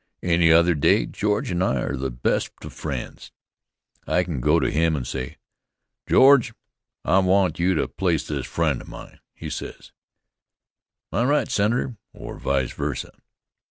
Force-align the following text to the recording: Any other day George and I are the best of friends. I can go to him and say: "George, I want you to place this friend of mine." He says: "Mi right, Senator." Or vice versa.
Any 0.23 0.51
other 0.51 0.73
day 0.73 1.05
George 1.05 1.51
and 1.51 1.63
I 1.63 1.79
are 1.83 1.95
the 1.95 2.09
best 2.09 2.49
of 2.65 2.73
friends. 2.73 3.31
I 4.07 4.23
can 4.23 4.41
go 4.41 4.59
to 4.59 4.71
him 4.71 4.95
and 4.95 5.05
say: 5.05 5.37
"George, 6.09 6.53
I 7.05 7.19
want 7.19 7.59
you 7.59 7.75
to 7.75 7.87
place 7.87 8.27
this 8.27 8.47
friend 8.47 8.81
of 8.81 8.87
mine." 8.87 9.19
He 9.35 9.51
says: 9.51 9.91
"Mi 11.11 11.21
right, 11.21 11.51
Senator." 11.51 11.97
Or 12.13 12.39
vice 12.39 12.71
versa. 12.71 13.11